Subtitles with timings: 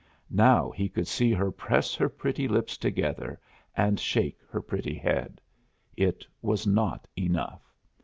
[0.31, 3.39] Now, he could see her press her pretty lips together
[3.77, 5.39] and shake her pretty head.
[5.95, 7.71] It was not enough.